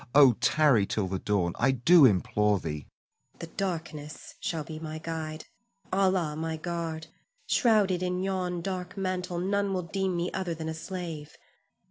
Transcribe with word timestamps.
Oh, 0.15 0.33
tarry 0.41 0.87
till 0.87 1.07
the 1.07 1.19
dawn, 1.19 1.53
I 1.59 1.69
do 1.69 2.07
implore 2.07 2.57
thee. 2.57 2.87
Zuleika. 3.37 3.37
The 3.37 3.47
darkness 3.55 4.33
shall 4.39 4.63
be 4.63 4.79
my 4.79 4.97
guide, 4.97 5.45
Allah 5.93 6.35
my 6.35 6.57
guard; 6.57 7.05
shrouded 7.45 8.01
in 8.01 8.23
yon 8.23 8.63
dark 8.63 8.97
mantle 8.97 9.37
none 9.37 9.73
will 9.75 9.83
deem 9.83 10.17
me 10.17 10.31
other 10.31 10.55
than 10.55 10.69
a 10.69 10.73
slave. 10.73 11.37